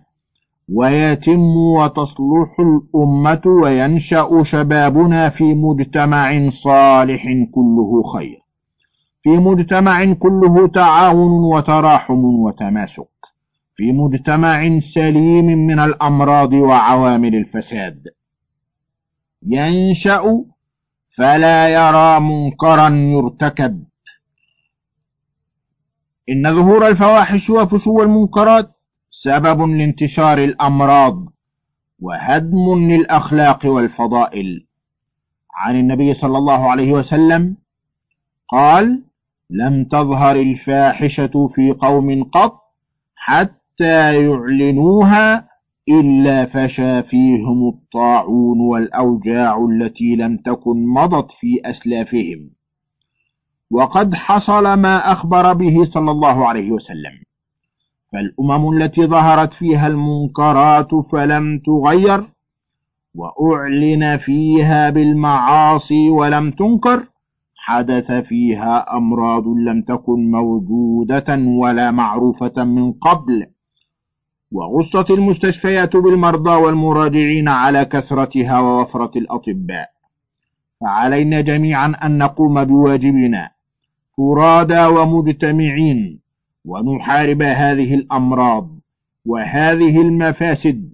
ويتم 0.75 1.56
وتصلح 1.56 2.50
الأمة 2.61 3.42
وينشأ 3.62 4.42
شبابنا 4.42 5.30
في 5.30 5.54
مجتمع 5.54 6.49
صالح 6.50 7.23
كله 7.54 8.02
خير. 8.14 8.38
في 9.23 9.30
مجتمع 9.30 10.04
كله 10.04 10.68
تعاون 10.68 11.54
وتراحم 11.54 12.25
وتماسك. 12.25 13.09
في 13.76 13.92
مجتمع 13.92 14.78
سليم 14.94 15.44
من 15.44 15.78
الأمراض 15.78 16.52
وعوامل 16.52 17.35
الفساد. 17.35 17.97
ينشأ 19.44 20.22
فلا 21.16 21.68
يرى 21.68 22.20
منكرا 22.20 22.88
يرتكب. 22.88 23.84
إن 26.28 26.54
ظهور 26.56 26.88
الفواحش 26.88 27.50
وفشو 27.50 28.02
المنكرات 28.02 28.70
سبب 29.10 29.60
لانتشار 29.60 30.38
الأمراض 30.38 31.24
وهدم 32.00 32.90
للأخلاق 32.90 33.66
والفضائل. 33.66 34.66
عن 35.54 35.76
النبي 35.76 36.14
صلى 36.14 36.38
الله 36.38 36.70
عليه 36.70 36.92
وسلم 36.92 37.56
قال 38.48 39.04
لم 39.50 39.84
تظهر 39.84 40.36
الفاحشة 40.36 41.48
في 41.54 41.72
قوم 41.72 42.24
قط 42.24 42.60
حتى 43.16 44.14
يعلنوها 44.26 45.48
إلا 45.88 46.46
فشى 46.46 47.02
فيهم 47.02 47.68
الطاعون 47.68 48.60
والأوجاع 48.60 49.66
التي 49.70 50.16
لم 50.16 50.36
تكن 50.36 50.86
مضت 50.86 51.32
في 51.40 51.60
أسلافهم. 51.64 52.50
وقد 53.70 54.14
حصل 54.14 54.74
ما 54.74 55.12
أخبر 55.12 55.52
به 55.52 55.84
صلى 55.84 56.10
الله 56.10 56.48
عليه 56.48 56.70
وسلم. 56.72 57.24
فالأمم 58.12 58.72
التي 58.76 59.06
ظهرت 59.06 59.54
فيها 59.54 59.86
المنكرات 59.86 60.94
فلم 60.94 61.58
تغير 61.58 62.28
وأعلن 63.14 64.16
فيها 64.16 64.90
بالمعاصي 64.90 66.10
ولم 66.10 66.50
تنكر 66.50 67.06
حدث 67.56 68.12
فيها 68.12 68.96
أمراض 68.96 69.46
لم 69.46 69.82
تكن 69.82 70.30
موجودة 70.30 71.38
ولا 71.46 71.90
معروفة 71.90 72.64
من 72.64 72.92
قبل. 72.92 73.46
وغصت 74.54 75.11
المستشفيات 75.11 75.96
بالمرضى 75.96 76.50
والمراجعين 76.50 77.49
على 77.49 77.84
كثرتها 77.84 78.61
ووفرة 78.61 79.11
الأطباء. 79.16 79.88
فعلينا 80.80 81.40
جميعا 81.40 81.87
أن 82.04 82.18
نقوم 82.18 82.64
بواجبنا. 82.64 83.50
فرادى 84.16 84.87
ومجتمعين 84.87 86.20
ونحارب 86.64 87.42
هذه 87.42 87.94
الأمراض 87.94 88.68
وهذه 89.26 90.00
المفاسد 90.00 90.92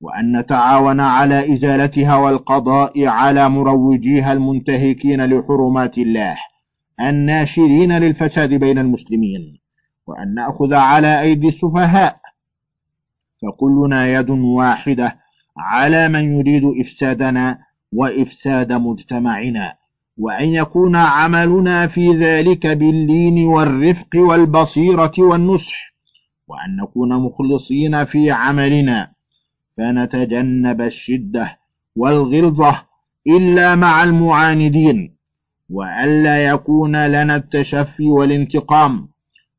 وأن 0.00 0.38
نتعاون 0.38 1.00
على 1.00 1.52
إزالتها 1.52 2.16
والقضاء 2.16 3.06
على 3.06 3.48
مروجيها 3.48 4.32
المنتهكين 4.32 5.24
لحرمات 5.24 5.98
الله 5.98 6.36
الناشرين 7.00 7.98
للفساد 7.98 8.54
بين 8.54 8.78
المسلمين 8.78 9.58
وأن 10.06 10.34
نأخذ 10.34 10.74
على 10.74 11.20
أيدي 11.20 11.48
السفهاء 11.48 12.16
فكلنا 13.42 14.06
يد 14.18 14.30
واحدة 14.30 15.16
على 15.58 16.08
من 16.08 16.38
يريد 16.38 16.62
إفسادنا 16.80 17.58
وإفساد 17.94 18.72
مجتمعنا 18.72 19.74
وأن 20.18 20.48
يكون 20.48 20.96
عملنا 20.96 21.86
في 21.86 22.12
ذلك 22.12 22.66
باللين 22.66 23.46
والرفق 23.46 24.16
والبصيرة 24.16 25.12
والنصح 25.18 25.92
وأن 26.48 26.76
نكون 26.76 27.22
مخلصين 27.22 28.04
في 28.04 28.30
عملنا 28.30 29.10
فنتجنب 29.76 30.80
الشدة 30.80 31.56
والغلظة 31.96 32.82
إلا 33.26 33.74
مع 33.74 34.04
المعاندين 34.04 35.16
وألا 35.70 36.44
يكون 36.44 37.06
لنا 37.06 37.36
التشفي 37.36 38.04
والانتقام 38.04 39.08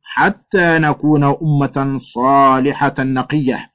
حتى 0.04 0.80
نكون 0.80 1.24
أمة 1.24 2.00
صالحة 2.14 2.96
نقية. 3.00 3.73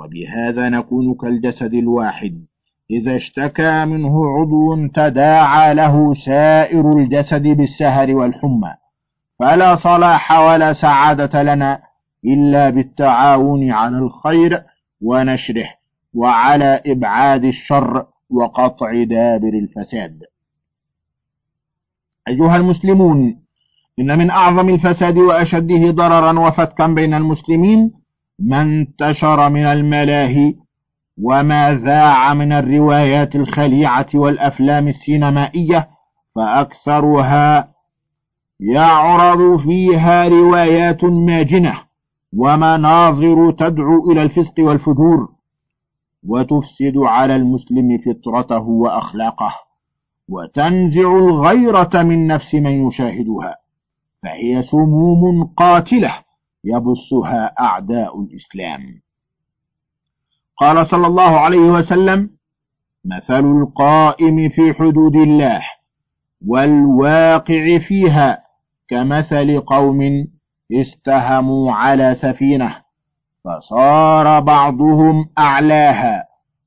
وبهذا 0.00 0.68
نكون 0.68 1.14
كالجسد 1.14 1.74
الواحد. 1.74 2.44
إذا 2.90 3.16
اشتكى 3.16 3.84
منه 3.84 4.14
عضو 4.26 4.86
تداعى 4.86 5.74
له 5.74 6.14
سائر 6.14 6.98
الجسد 6.98 7.42
بالسهر 7.42 8.14
والحمى. 8.14 8.74
فلا 9.38 9.74
صلاح 9.74 10.32
ولا 10.32 10.72
سعادة 10.72 11.42
لنا 11.42 11.82
إلا 12.24 12.70
بالتعاون 12.70 13.70
على 13.70 13.98
الخير 13.98 14.62
ونشره 15.00 15.68
وعلى 16.14 16.82
إبعاد 16.86 17.44
الشر 17.44 18.06
وقطع 18.30 19.02
دابر 19.02 19.48
الفساد. 19.48 20.22
أيها 22.28 22.56
المسلمون 22.56 23.40
إن 23.98 24.18
من 24.18 24.30
أعظم 24.30 24.68
الفساد 24.68 25.18
وأشده 25.18 25.90
ضررا 25.90 26.40
وفتكا 26.40 26.86
بين 26.86 27.14
المسلمين 27.14 27.99
ما 28.40 28.62
انتشر 28.62 29.48
من 29.48 29.64
الملاهي 29.64 30.54
وما 31.22 31.74
ذاع 31.74 32.34
من 32.34 32.52
الروايات 32.52 33.34
الخليعة 33.34 34.06
والأفلام 34.14 34.88
السينمائية 34.88 35.88
فأكثرها 36.36 37.68
يعرض 38.60 39.56
فيها 39.56 40.28
روايات 40.28 41.04
ماجنة 41.04 41.80
ومناظر 42.36 43.50
تدعو 43.50 44.10
إلى 44.12 44.22
الفسق 44.22 44.54
والفجور 44.58 45.18
وتفسد 46.28 46.96
على 46.96 47.36
المسلم 47.36 47.98
فطرته 47.98 48.68
وأخلاقه 48.68 49.54
وتنزع 50.28 51.16
الغيرة 51.16 52.02
من 52.02 52.26
نفس 52.26 52.54
من 52.54 52.86
يشاهدها 52.86 53.56
فهي 54.22 54.62
سموم 54.62 55.44
قاتلة 55.44 56.14
يبثها 56.64 57.54
أعداء 57.60 58.20
الإسلام. 58.20 59.00
قال 60.56 60.86
صلى 60.86 61.06
الله 61.06 61.40
عليه 61.40 61.58
وسلم 61.72 62.30
مثل 63.04 63.44
القائم 63.44 64.48
في 64.48 64.72
حدود 64.72 65.16
الله 65.16 65.60
والواقع 66.46 67.78
فيها 67.78 68.38
كمثل 68.88 69.60
قوم 69.60 70.26
استهموا 70.72 71.72
على 71.72 72.14
سفينة 72.14 72.76
فصار 73.44 74.40
بعضهم 74.40 75.26
أعلاها 75.38 76.24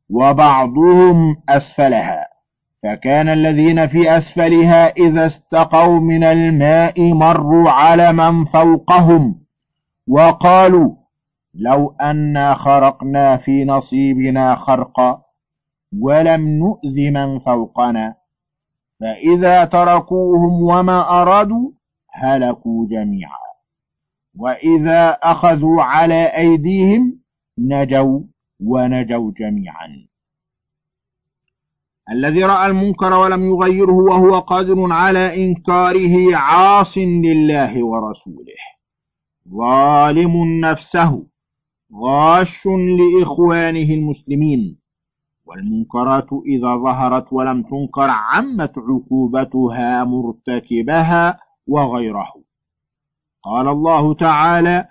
وبعضهم 0.10 1.36
أسفلها 1.50 2.28
فكان 2.84 3.30
الذين 3.30 3.88
في 3.88 4.18
أسفلها 4.18 4.88
إذا 4.88 5.26
استقوا 5.26 6.00
من 6.00 6.24
الماء 6.24 7.14
مروا 7.14 7.70
على 7.70 8.14
من 8.14 8.46
فوقهم 8.46 9.43
وقالوا 10.08 10.96
لو 11.54 11.96
أنا 12.02 12.54
خرقنا 12.54 13.38
في 13.38 13.66
نصيبنا 13.66 14.56
خرقا 14.56 15.22
ولم 16.02 16.42
نؤذ 16.48 17.12
من 17.12 17.40
فوقنا 17.40 18.16
فإذا 19.00 19.66
تركوهم 19.66 20.64
وما 20.64 21.22
أرادوا 21.22 21.72
هلكوا 22.12 22.88
جميعا 22.92 23.44
وإذا 24.38 25.10
أخذوا 25.10 25.84
على 25.84 26.26
أيديهم 26.26 27.20
نجوا 27.58 28.20
ونجوا 28.66 29.32
جميعا. 29.38 30.08
الذي 32.12 32.44
رأى 32.44 32.66
المنكر 32.66 33.14
ولم 33.14 33.44
يغيره 33.44 33.94
وهو 33.94 34.40
قادر 34.40 34.92
على 34.94 35.46
إنكاره 35.46 36.36
عاص 36.36 36.98
لله 36.98 37.84
ورسوله. 37.86 38.73
ظالم 39.50 40.60
نفسه 40.60 41.28
غاش 41.94 42.68
لإخوانه 43.00 43.94
المسلمين. 43.94 44.78
والمنكرات 45.46 46.30
إذا 46.46 46.76
ظهرت 46.76 47.34
ولم 47.34 47.64
تنكر 47.64 48.10
عمت 48.10 48.74
عقوبتها 48.78 50.04
مرتكبها 50.04 51.40
وغيره. 51.68 52.34
قال 53.44 53.68
الله 53.68 54.14
تعالى 54.14 54.88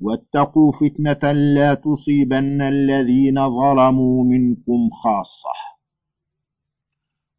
واتقوا 0.00 0.72
فتنة 0.72 1.32
لا 1.32 1.74
تصيبن 1.74 2.62
الذين 2.62 3.34
ظلموا 3.34 4.24
منكم 4.24 4.90
خاصة. 5.02 5.74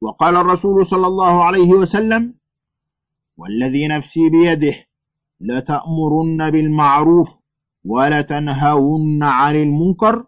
وقال 0.02 0.36
الرسول 0.36 0.86
صلى 0.86 1.08
الله 1.08 1.44
عليه 1.44 1.70
وسلم 1.70 2.34
والذي 3.38 3.88
نفسي 3.88 4.30
بيده 4.30 4.85
لتأمرن 5.50 6.52
بالمعروف 6.52 7.30
ولتنهون 7.86 9.24
عن 9.24 9.56
المنكر 9.56 10.24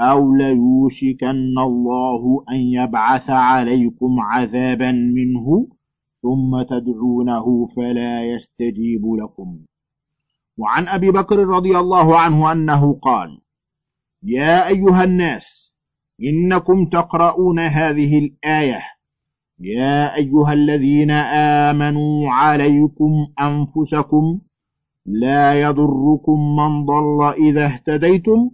أو 0.00 0.34
ليوشكن 0.34 1.58
الله 1.58 2.44
أن 2.50 2.56
يبعث 2.56 3.30
عليكم 3.30 4.20
عذابا 4.20 4.92
منه 4.92 5.68
ثم 6.22 6.62
تدعونه 6.62 7.66
فلا 7.76 8.24
يستجيب 8.24 9.02
لكم. 9.06 9.58
وعن 10.58 10.88
أبي 10.88 11.10
بكر 11.10 11.38
رضي 11.38 11.78
الله 11.78 12.18
عنه 12.18 12.52
أنه 12.52 12.98
قال 13.02 13.38
يا 14.22 14.68
أيها 14.68 15.04
الناس 15.04 15.72
إنكم 16.22 16.86
تقرؤون 16.86 17.58
هذه 17.58 18.18
الآية. 18.18 18.80
يا 19.60 20.14
أيها 20.16 20.52
الذين 20.52 21.10
آمنوا 21.70 22.30
عليكم 22.30 23.26
أنفسكم 23.40 24.40
لا 25.06 25.60
يضركم 25.60 26.56
من 26.56 26.86
ضل 26.86 27.32
إذا 27.48 27.66
اهتديتم. 27.66 28.50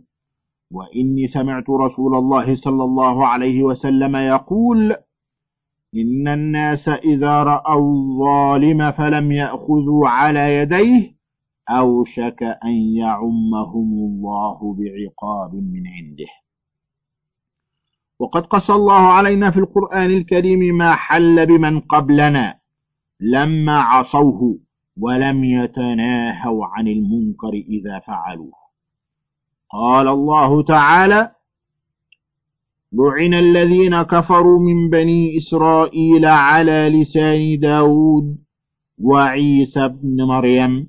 وإني 0.72 1.26
سمعت 1.26 1.70
رسول 1.70 2.14
الله 2.14 2.54
صلى 2.54 2.84
الله 2.84 3.26
عليه 3.26 3.62
وسلم 3.62 4.16
يقول 4.16 4.92
إن 5.94 6.28
الناس 6.28 6.88
إذا 6.88 7.42
رأوا 7.42 7.94
الظالم 7.94 8.92
فلم 8.92 9.32
يأخذوا 9.32 10.08
على 10.08 10.54
يديه 10.54 11.18
أوشك 11.70 12.42
أن 12.42 12.74
يعمهم 12.96 13.92
الله 13.92 14.58
بعقاب 14.74 15.54
من 15.54 15.86
عنده. 15.86 16.32
وقد 18.20 18.46
قص 18.46 18.70
الله 18.70 19.00
علينا 19.00 19.50
في 19.50 19.58
القرآن 19.58 20.10
الكريم 20.10 20.76
ما 20.78 20.94
حل 20.94 21.46
بمن 21.46 21.80
قبلنا 21.80 22.58
لما 23.20 23.80
عصوه. 23.80 24.58
ولم 25.00 25.44
يتناهوا 25.44 26.66
عن 26.66 26.88
المنكر 26.88 27.52
إذا 27.52 27.98
فعلوه. 27.98 28.52
قال 29.70 30.08
الله 30.08 30.62
تعالى 30.62 31.30
لعن 32.92 33.34
الذين 33.34 34.02
كفروا 34.02 34.60
من 34.60 34.90
بني 34.90 35.36
إسرائيل 35.36 36.24
على 36.24 36.88
لسان 36.88 37.58
داود 37.60 38.38
وعيسى 38.98 39.88
بن 39.88 40.24
مريم 40.24 40.88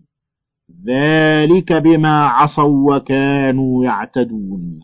ذلك 0.85 1.73
بما 1.73 2.25
عصوا 2.25 2.95
وكانوا 2.95 3.85
يعتدون. 3.85 4.79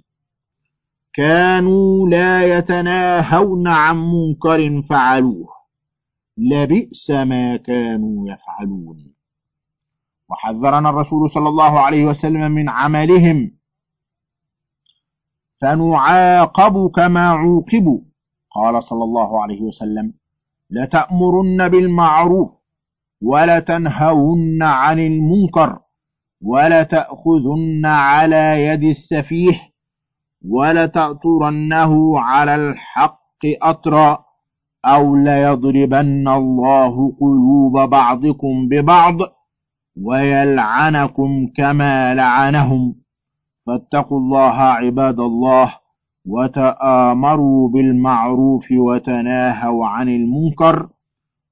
كانوا 1.13 2.09
لا 2.09 2.57
يتناهون 2.57 3.67
عن 3.67 3.97
منكر 3.97 4.81
فعلوه. 4.89 5.64
لبئس 6.37 7.11
ما 7.11 7.57
كانوا 7.57 8.29
يفعلون. 8.29 9.13
وحذرنا 10.29 10.89
الرسول 10.89 11.29
صلى 11.29 11.49
الله 11.49 11.79
عليه 11.79 12.05
وسلم 12.05 12.51
من 12.51 12.69
عملهم. 12.69 13.51
فنعاقب 15.61 16.91
كما 16.95 17.27
عوقبوا. 17.27 17.99
قال 18.55 18.83
صلى 18.83 19.03
الله 19.03 19.41
عليه 19.43 19.61
وسلم 19.61 20.13
لتأمرن 20.71 21.69
بالمعروف 21.69 22.51
ولتنهون 23.21 24.63
عن 24.63 24.99
المنكر 24.99 25.79
ولتأخذن 26.41 27.85
على 27.85 28.65
يد 28.65 28.83
السفيه 28.83 29.59
ولتأطرنه 30.45 32.19
على 32.19 32.55
الحق 32.55 33.45
أطرا. 33.61 34.24
أو 34.85 35.15
ليضربن 35.15 36.27
الله 36.27 37.11
قلوب 37.21 37.89
بعضكم 37.89 38.67
ببعض 38.67 39.17
ويلعنكم 40.03 41.47
كما 41.57 42.15
لعنهم 42.15 42.95
فاتقوا 43.65 44.19
الله 44.19 44.61
عباد 44.61 45.19
الله 45.19 45.73
وتآمروا 46.27 47.69
بالمعروف 47.69 48.67
وتناهوا 48.71 49.85
عن 49.87 50.09
المنكر 50.09 50.89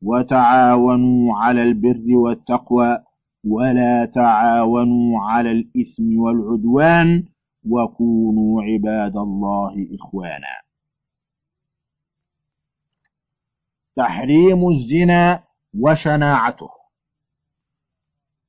وتعاونوا 0.01 1.35
على 1.35 1.63
البر 1.63 2.15
والتقوى 2.15 2.97
ولا 3.47 4.05
تعاونوا 4.05 5.19
على 5.19 5.51
الإثم 5.51 6.19
والعدوان 6.19 7.23
وكونوا 7.69 8.61
عباد 8.63 9.17
الله 9.17 9.87
إخوانا 9.95 10.62
تحريم 13.95 14.69
الزنا 14.69 15.43
وشناعته. 15.79 16.69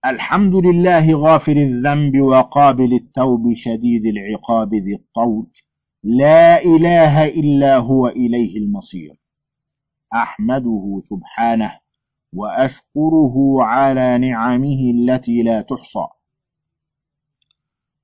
الحمد 0.07 0.55
لله 0.55 1.17
غافر 1.17 1.53
الذنب 1.53 2.21
وقابل 2.21 2.93
التوب 2.93 3.55
شديد 3.55 4.07
العقاب 4.07 4.75
ذي 4.75 4.95
الطول. 4.95 5.47
لا 6.05 6.63
إله 6.63 7.29
إلا 7.29 7.77
هو 7.77 8.09
إليه 8.09 8.57
المصير. 8.57 9.17
أحمده 10.15 11.01
سبحانه 11.03 11.73
وأشكره 12.33 13.57
على 13.63 14.19
نعمه 14.19 14.91
التي 14.91 15.43
لا 15.43 15.63
تحصى. 15.63 16.07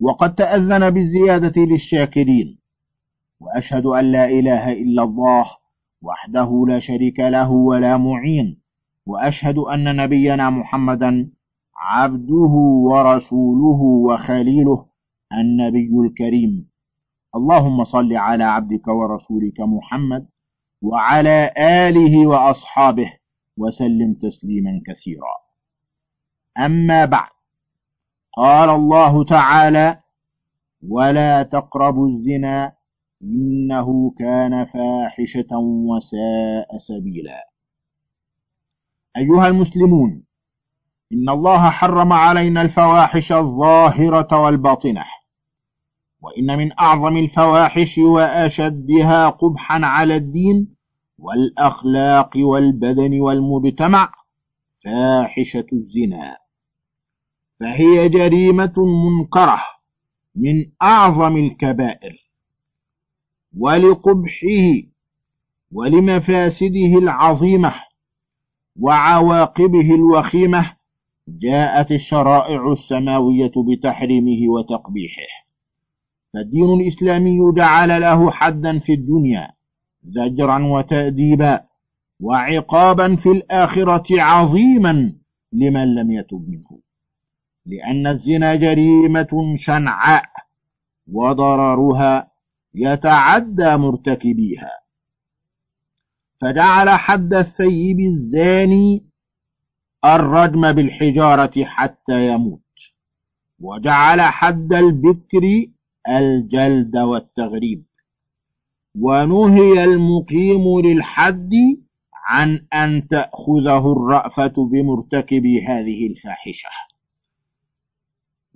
وقد 0.01 0.35
تأذن 0.35 0.91
بالزيادة 0.91 1.63
للشاكرين. 1.63 2.59
وأشهد 3.41 3.87
أن 3.87 4.13
لا 4.13 4.25
إله 4.25 4.73
إلا 4.73 5.03
الله 5.03 5.60
وحده 6.03 6.65
لا 6.69 6.79
شريك 6.79 7.21
له 7.21 7.51
ولا 7.51 7.97
معين. 7.97 8.63
وأشهد 9.07 9.59
أن 9.59 9.97
نبينا 9.97 10.51
محمدا 10.51 11.31
عبده 11.77 12.55
ورسوله 12.91 13.81
وخليله 13.83 14.87
النبي 15.33 15.93
الكريم. 16.07 16.71
اللهم 17.37 17.85
صل 17.85 18.13
على 18.17 18.45
عبدك 18.45 18.89
ورسولك 18.89 19.61
محمد 19.61 20.29
وعلى 20.83 21.55
آله 21.59 22.27
وأصحابه 22.27 23.13
وسلم 23.59 24.15
تسليما 24.15 24.81
كثيرا. 24.87 25.35
أما 26.59 27.05
بعد 27.05 27.31
قال 28.37 28.71
الله 28.71 29.25
تعالى 29.25 30.01
ولا 30.89 31.43
تقربوا 31.43 32.09
الزنا 32.09 32.73
إنه 33.23 34.15
كان 34.19 34.65
فاحشة 34.65 35.59
وساء 35.59 36.79
سبيلا. 36.79 37.51
أيها 39.17 39.49
المسلمون 39.49 40.23
إن 41.13 41.29
الله 41.29 41.71
حرم 41.71 42.13
علينا 42.13 42.63
الفواحش 42.63 43.33
الظاهرة 43.33 44.43
والباطنة 44.43 45.05
وإن 46.23 46.59
من 46.59 46.79
أعظم 46.79 47.17
الفواحش 47.17 47.99
وأشدها 47.99 49.31
قبحا 49.31 49.81
على 49.83 50.17
الدين 50.17 50.77
والأخلاق 51.19 52.31
والبدن 52.37 53.21
والمجتمع 53.21 54.13
فاحشة 54.85 55.67
الزنا. 55.73 56.37
فهي 57.61 58.09
جريمة 58.09 58.75
منكرة 58.77 59.61
من 60.37 60.73
أعظم 60.83 61.37
الكبائر. 61.37 62.30
ولقبحه 63.59 64.91
ولمفاسده 65.73 66.99
العظيمة 66.99 67.75
وعواقبه 68.81 69.95
الوخيمة 69.95 70.73
جاءت 71.29 71.91
الشرائع 71.91 72.73
السماوية 72.73 73.53
بتحريمه 73.69 74.53
وتقبيحه. 74.53 75.51
فالدين 76.35 76.75
الإسلامي 76.75 77.39
جعل 77.57 78.01
له 78.01 78.31
حدا 78.31 78.79
في 78.79 78.93
الدنيا 78.93 79.51
زجرا 80.05 80.67
وتأديبا 80.67 81.61
وعقابا 82.21 83.17
في 83.17 83.29
الآخرة 83.29 84.23
عظيما 84.23 85.13
لمن 85.53 85.95
لم 85.95 86.11
يتب 86.11 86.49
منه. 86.49 86.81
لأن 87.67 88.07
الزنا 88.07 88.55
جريمة 88.55 89.57
شنعاء 89.59 90.25
وضررها 91.13 92.30
يتعدى 92.75 93.77
مرتكبيها. 93.77 94.71
فجعل 96.41 96.91
حد 96.91 97.35
الثيب 97.35 98.01
الزاني 98.01 99.05
الرجم 100.05 100.73
بالحجارة 100.73 101.65
حتى 101.65 102.29
يموت. 102.29 102.61
وجعل 103.61 104.21
حد 104.21 104.73
البكر 104.73 105.67
الجلد 106.09 106.97
والتغريب. 106.97 107.85
ونهي 109.01 109.85
المقيم 109.85 110.81
للحد 110.81 111.53
عن 112.15 112.67
أن 112.75 113.09
تأخذه 113.09 113.93
الرأفة 113.93 114.69
بمرتكب 114.73 115.47
هذه 115.47 116.07
الفاحشة. 116.07 116.90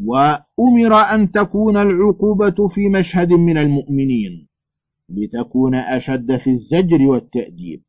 وأمر 0.00 0.94
أن 0.94 1.30
تكون 1.30 1.76
العقوبة 1.76 2.68
في 2.74 2.88
مشهد 2.88 3.33
من 3.33 3.59
المؤمنين 3.59 4.48
لتكون 5.09 5.74
أشد 5.74 6.37
في 6.37 6.50
الزجر 6.50 7.02
والتأديب. 7.02 7.83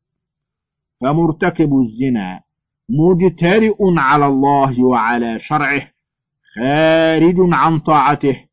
فمرتكب 1.01 1.69
الزنا 1.73 2.41
مجترئ 2.89 3.75
على 3.97 4.25
الله 4.25 4.83
وعلى 4.83 5.39
شرعه 5.39 5.87
خارج 6.55 7.35
عن 7.39 7.79
طاعته. 7.79 8.45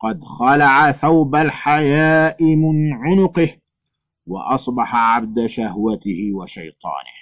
قد 0.00 0.20
خلع 0.24 0.92
ثوب 0.92 1.34
الحياء 1.34 2.44
من 2.44 2.92
عنقه 2.92 3.56
وأصبح 4.26 4.94
عبد 4.94 5.46
شهوته 5.46 6.32
وشيطانه. 6.34 7.21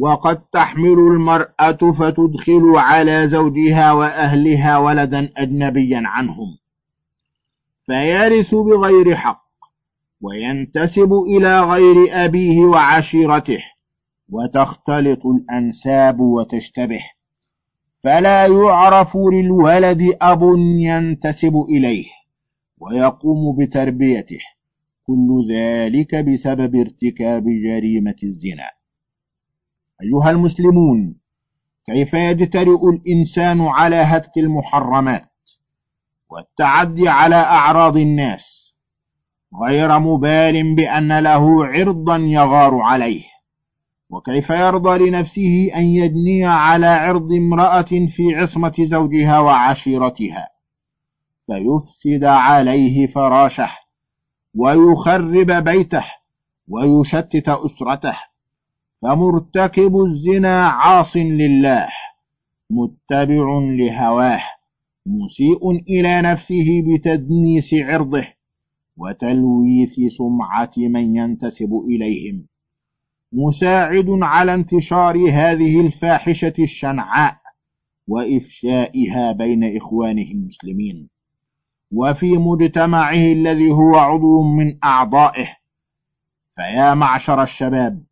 وقد 0.00 0.40
تحمل 0.52 0.98
المرأة 0.98 1.92
فتدخل 1.98 2.62
على 2.76 3.28
زوجها 3.28 3.92
وأهلها 3.92 4.78
ولدا 4.78 5.30
أجنبيا 5.36 6.02
عنهم. 6.04 6.56
فيرث 7.86 8.54
بغير 8.54 9.16
حق 9.16 9.44
وينتسب 10.22 11.12
إلى 11.36 11.60
غير 11.60 12.24
أبيه 12.24 12.60
وعشيرته 12.60 13.62
وتختلط 14.32 15.26
الأنساب 15.26 16.20
وتشتبه. 16.20 17.02
فلا 18.02 18.46
يعرف 18.46 19.16
للولد 19.32 20.16
أب 20.22 20.42
ينتسب 20.78 21.56
إليه 21.68 22.06
ويقوم 22.80 23.56
بتربيته. 23.58 24.40
كل 25.06 25.46
ذلك 25.50 26.14
بسبب 26.14 26.74
ارتكاب 26.76 27.44
جريمة 27.44 28.16
الزنا. 28.22 28.70
أيها 30.04 30.30
المسلمون 30.30 31.14
كيف 31.86 32.14
يجترئ 32.14 32.88
الإنسان 32.94 33.60
على 33.60 33.96
هتك 33.96 34.38
المحرمات 34.38 35.30
والتعدي 36.30 37.08
على 37.08 37.36
أعراض 37.36 37.96
الناس 37.96 38.74
غير 39.66 39.98
مبال 39.98 40.74
بأن 40.74 41.18
له 41.18 41.66
عرضا 41.66 42.16
يغار 42.16 42.74
عليه؟ 42.80 43.22
وكيف 44.10 44.50
يرضى 44.50 45.10
لنفسه 45.10 45.70
أن 45.76 45.84
يجني 45.84 46.44
على 46.44 46.86
عرض 46.86 47.32
امرأة 47.32 48.06
في 48.16 48.34
عصمة 48.34 48.74
زوجها 48.78 49.38
وعشيرتها؟ 49.40 50.48
فيفسد 51.46 52.24
عليه 52.24 53.06
فراشه 53.06 53.70
ويخرب 54.54 55.64
بيته 55.64 56.04
ويشتت 56.68 57.48
أسرته. 57.48 58.16
فمرتكب 59.04 59.96
الزنا 59.96 60.66
عاص 60.68 61.16
لله 61.16 61.88
متبع 62.70 63.58
لهواه 63.78 64.40
مسيء 65.06 65.70
إلى 65.70 66.22
نفسه 66.22 66.82
بتدنيس 66.86 67.74
عرضه 67.74 68.26
وتلويث 68.96 70.12
سمعة 70.18 70.72
من 70.76 71.16
ينتسب 71.16 71.72
إليهم. 71.88 72.46
مساعد 73.32 74.06
على 74.08 74.54
انتشار 74.54 75.16
هذه 75.16 75.80
الفاحشة 75.80 76.54
الشنعاء 76.58 77.36
وإفشائها 78.08 79.32
بين 79.32 79.76
إخوانه 79.76 80.30
المسلمين. 80.30 81.08
وفي 81.92 82.38
مجتمعه 82.38 83.32
الذي 83.32 83.70
هو 83.70 83.96
عضو 83.96 84.42
من 84.42 84.78
أعضائه 84.84 85.56
فيا 86.56 86.94
معشر 86.94 87.42
الشباب 87.42 88.02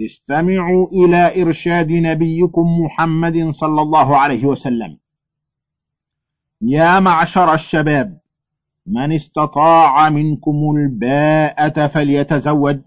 استمعوا 0.00 0.86
إلى 0.92 1.42
إرشاد 1.42 1.92
نبيكم 1.92 2.62
محمد 2.84 3.50
صلى 3.50 3.82
الله 3.82 4.16
عليه 4.16 4.44
وسلم. 4.44 4.98
يا 6.62 7.00
معشر 7.00 7.54
الشباب 7.54 8.18
من 8.86 9.12
استطاع 9.12 10.10
منكم 10.10 10.76
الباءة 10.76 11.86
فليتزوج 11.86 12.80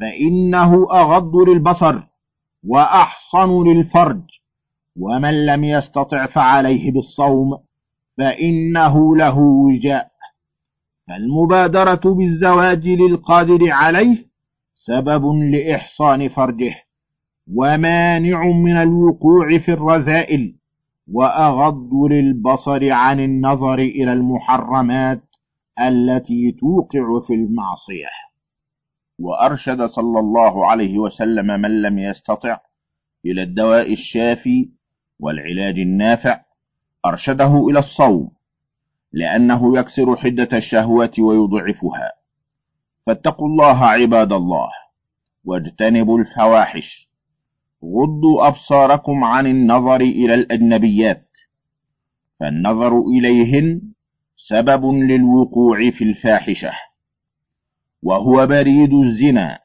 فإنه 0.00 0.92
أغض 0.92 1.36
للبصر 1.36 2.02
وأحصن 2.66 3.68
للفرج 3.68 4.22
ومن 5.00 5.46
لم 5.46 5.64
يستطع 5.64 6.26
فعليه 6.26 6.92
بالصوم 6.92 7.58
فإنه 8.18 9.16
له 9.16 9.38
وجاء. 9.38 10.10
فالمبادرة 11.08 12.14
بالزواج 12.14 12.88
للقادر 12.88 13.70
عليه 13.70 14.29
سبب 14.82 15.24
لإحصان 15.52 16.28
فرجه 16.28 16.74
ومانع 17.54 18.44
من 18.44 18.76
الوقوع 18.76 19.58
في 19.58 19.72
الرذائل 19.72 20.54
وأغض 21.12 21.94
للبصر 22.10 22.92
عن 22.92 23.20
النظر 23.20 23.78
إلى 23.78 24.12
المحرمات 24.12 25.22
التي 25.80 26.52
توقع 26.52 27.26
في 27.26 27.34
المعصية. 27.34 28.06
وأرشد 29.18 29.82
صلى 29.86 30.18
الله 30.18 30.70
عليه 30.70 30.98
وسلم 30.98 31.46
من 31.46 31.82
لم 31.82 31.98
يستطع 31.98 32.60
إلى 33.26 33.42
الدواء 33.42 33.92
الشافي 33.92 34.68
والعلاج 35.20 35.78
النافع 35.78 36.40
أرشده 37.06 37.68
إلى 37.70 37.78
الصوم 37.78 38.30
لأنه 39.12 39.78
يكسر 39.78 40.16
حدة 40.16 40.48
الشهوة 40.52 41.12
ويضعفها. 41.18 42.19
فاتقوا 43.10 43.48
الله 43.48 43.84
عباد 43.84 44.32
الله 44.32 44.68
واجتنبوا 45.44 46.18
الفواحش 46.18 47.08
غضوا 47.84 48.48
أبصاركم 48.48 49.24
عن 49.24 49.46
النظر 49.46 50.00
إلى 50.00 50.34
الأجنبيات 50.34 51.28
فالنظر 52.40 52.98
إليهن 52.98 53.82
سبب 54.36 54.84
للوقوع 54.84 55.90
في 55.90 56.04
الفاحشة 56.04 56.72
وهو 58.02 58.46
بريد 58.46 58.94
الزنا 58.94 59.58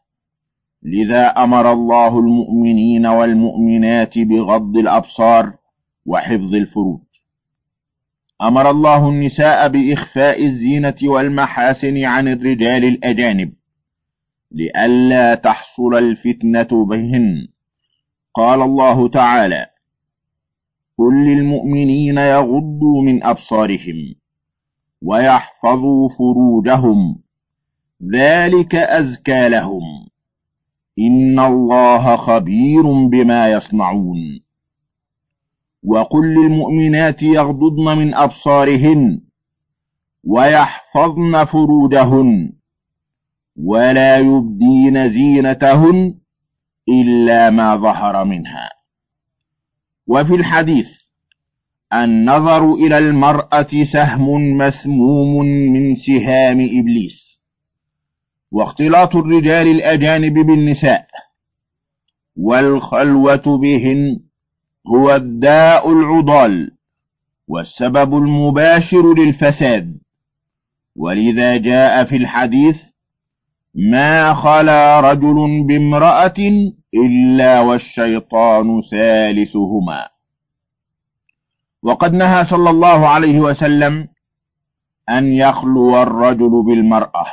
لذا 0.83 1.27
أمر 1.27 1.71
الله 1.71 2.19
المؤمنين 2.19 3.05
والمؤمنات 3.05 4.17
بغض 4.17 4.77
الأبصار 4.77 5.53
وحفظ 6.05 6.53
الفروج. 6.55 7.04
أمر 8.41 8.69
الله 8.69 9.09
النساء 9.09 9.67
بإخفاء 9.67 10.45
الزينة 10.45 10.95
والمحاسن 11.03 12.03
عن 12.03 12.27
الرجال 12.27 12.83
الأجانب 12.85 13.53
لئلا 14.51 15.35
تحصل 15.35 15.95
الفتنة 15.95 16.85
بهن. 16.85 17.47
قال 18.33 18.61
الله 18.61 19.07
تعالى 19.07 19.65
قل 20.97 21.13
للمؤمنين 21.13 22.17
يغضوا 22.17 23.01
من 23.05 23.23
أبصارهم 23.23 24.15
ويحفظوا 25.01 26.09
فروجهم. 26.09 27.15
ذلك 28.13 28.75
أزكى 28.75 29.49
لهم. 29.49 30.07
إن 30.99 31.39
الله 31.39 32.15
خبير 32.15 32.83
بما 32.83 33.51
يصنعون. 33.51 34.44
وقل 35.87 36.33
للمؤمنات 36.33 37.23
يغضضن 37.23 37.97
من 37.97 38.13
أبصارهن 38.13 39.21
ويحفظن 40.23 41.45
فروجهن 41.45 42.53
ولا 43.63 44.17
يبدين 44.17 45.09
زينتهن 45.09 46.15
إلا 46.89 47.49
ما 47.49 47.75
ظهر 47.75 48.25
منها. 48.25 48.69
وفي 50.07 50.35
الحديث 50.35 50.87
النظر 51.93 52.73
إلى 52.73 52.97
المرأة 52.97 53.67
سهم 53.93 54.57
مسموم 54.57 55.45
من 55.45 55.95
سهام 55.95 56.59
إبليس 56.61 57.41
واختلاط 58.51 59.15
الرجال 59.15 59.67
الأجانب 59.67 60.33
بالنساء 60.33 61.07
والخلوة 62.37 63.57
بهن 63.61 64.19
هو 64.87 65.15
الداء 65.15 65.91
العضال 65.91 66.71
والسبب 67.47 68.17
المباشر 68.17 69.13
للفساد. 69.13 69.97
ولذا 70.95 71.57
جاء 71.57 72.05
في 72.05 72.15
الحديث 72.15 72.81
ما 73.75 74.33
خلا 74.33 74.99
رجل 74.99 75.63
بامرأة 75.67 76.33
إلا 76.93 77.59
والشيطان 77.61 78.81
ثالثهما. 78.91 80.07
وقد 81.83 82.13
نهى 82.13 82.45
صلى 82.45 82.69
الله 82.69 83.07
عليه 83.07 83.39
وسلم 83.39 84.07
أن 85.09 85.33
يخلو 85.33 86.01
الرجل 86.01 86.63
بالمرأة 86.65 87.25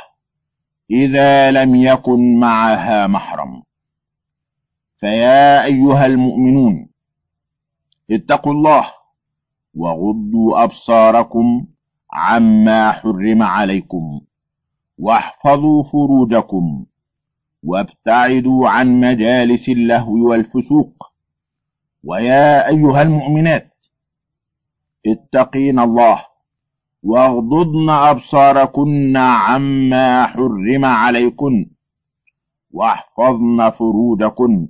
إذا 0.91 1.51
لم 1.51 1.75
يكن 1.75 2.39
معها 2.39 3.07
محرم. 3.07 3.63
فيا 4.97 5.63
أيها 5.65 6.05
المؤمنون 6.05 6.92
اتقوا 8.13 8.51
الله 8.53 8.85
وغضوا 9.75 10.63
أبصاركم 10.63 11.65
عما 12.13 12.91
حرم 12.91 13.41
عليكم 13.41 14.21
واحفظوا 14.99 15.83
فروجكم 15.83 16.85
وابتعدوا 17.63 18.69
عن 18.69 18.99
مجالس 18.99 19.69
اللهو 19.69 20.29
والفسوق 20.29 21.11
ويا 22.03 22.67
أيها 22.67 23.01
المؤمنات 23.01 23.73
اتقين 25.07 25.79
الله 25.79 26.25
واغضضن 27.03 27.89
أبصاركن 27.89 29.17
عما 29.17 30.27
حرم 30.27 30.85
عليكن 30.85 31.69
واحفظن 32.71 33.69
فروجكن 33.69 34.67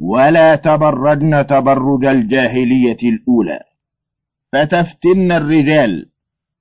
ولا 0.00 0.56
تبرجن 0.56 1.46
تبرج 1.46 2.04
الجاهلية 2.04 2.98
الأولى. 3.02 3.60
فتفتن 4.52 5.32
الرجال 5.32 6.06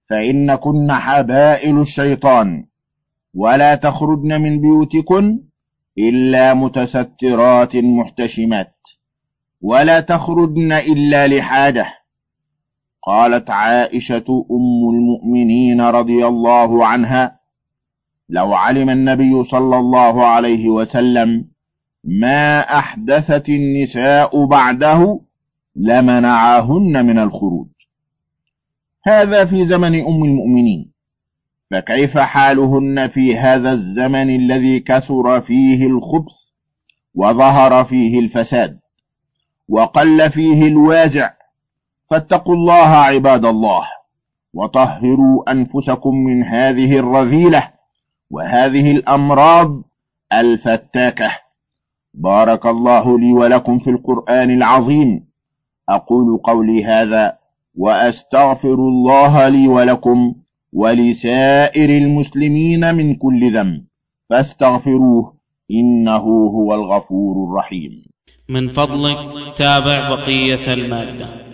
فإنكن 0.10 0.92
حبائل 0.92 1.80
الشيطان. 1.80 2.66
ولا 3.36 3.76
تخرجن 3.76 4.42
من 4.42 4.62
بيوتكن 4.62 5.40
إلا 5.98 6.54
متسترات 6.54 7.76
محتشمات. 7.76 8.74
ولا 9.62 10.00
تخرجن 10.00 10.72
إلا 10.72 11.28
لحاجة. 11.28 11.86
قالت 13.08 13.50
عائشة 13.50 14.46
أم 14.52 14.90
المؤمنين 14.90 15.82
رضي 15.82 16.26
الله 16.26 16.86
عنها 16.86 17.40
لو 18.30 18.54
علم 18.54 18.90
النبي 18.90 19.44
صلى 19.44 19.78
الله 19.78 20.26
عليه 20.26 20.70
وسلم 20.70 21.46
ما 22.08 22.60
أحدثت 22.60 23.50
النساء 23.50 24.46
بعده 24.46 25.20
لمنعهن 25.76 27.06
من 27.06 27.20
الخروج. 27.20 27.68
هذا 29.06 29.46
في 29.46 29.66
زمن 29.66 30.06
أم 30.06 30.24
المؤمنين. 30.24 30.92
فكيف 31.72 32.18
حالهن 32.18 33.08
في 33.08 33.38
هذا 33.38 33.72
الزمن 33.72 34.36
الذي 34.36 34.80
كثر 34.80 35.42
فيه 35.42 35.88
الخبث 35.88 36.36
وظهر 37.16 37.84
فيه 37.84 38.20
الفساد 38.20 38.80
وقل 39.70 40.32
فيه 40.32 40.68
الوازع؟ 40.68 41.32
فاتقوا 42.10 42.56
الله 42.56 42.88
عباد 42.88 43.46
الله 43.46 43.88
وطهروا 44.54 45.52
أنفسكم 45.52 46.16
من 46.16 46.44
هذه 46.44 47.00
الرذيلة 47.00 47.72
وهذه 48.32 48.92
الأمراض 48.92 49.84
الفتاكة. 50.34 51.47
بارك 52.18 52.66
الله 52.66 53.20
لي 53.20 53.34
ولكم 53.34 53.80
في 53.80 53.90
القرآن 53.90 54.52
العظيم. 54.52 55.28
أقول 55.90 56.38
قولي 56.38 56.86
هذا 56.86 57.34
وأستغفر 57.78 58.74
الله 58.74 59.48
لي 59.48 59.68
ولكم 59.68 60.34
ولسائر 60.74 61.90
المسلمين 61.90 62.96
من 62.96 63.16
كل 63.16 63.54
ذنب. 63.54 63.82
فاستغفروه 64.30 65.34
إنه 65.72 66.26
هو 66.56 66.74
الغفور 66.74 67.50
الرحيم. 67.50 67.92
من 68.50 68.70
فضلك 68.70 69.18
تابع 69.58 70.10
بقية 70.16 70.74
المادة. 70.74 71.47